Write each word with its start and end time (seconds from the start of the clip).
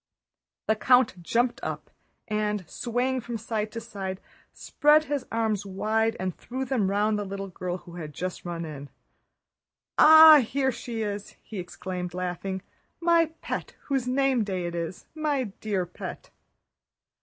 The 0.65 0.75
count 0.75 1.21
jumped 1.21 1.59
up 1.61 1.91
and, 2.27 2.67
swaying 2.67 3.21
from 3.21 3.37
side 3.37 3.71
to 3.73 3.79
side, 3.79 4.19
spread 4.51 5.03
his 5.03 5.27
arms 5.31 5.63
wide 5.63 6.17
and 6.19 6.35
threw 6.35 6.65
them 6.65 6.89
round 6.89 7.19
the 7.19 7.23
little 7.23 7.49
girl 7.49 7.77
who 7.77 7.97
had 7.97 8.19
run 8.43 8.65
in. 8.65 8.89
"Ah, 9.99 10.39
here 10.39 10.71
she 10.71 11.03
is!" 11.03 11.35
he 11.43 11.59
exclaimed 11.59 12.15
laughing. 12.15 12.63
"My 12.99 13.27
pet, 13.41 13.75
whose 13.89 14.07
name 14.07 14.43
day 14.43 14.65
it 14.65 14.73
is. 14.73 15.05
My 15.13 15.43
dear 15.59 15.85
pet!" 15.85 16.31